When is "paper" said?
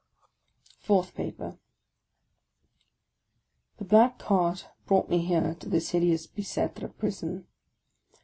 1.13-1.59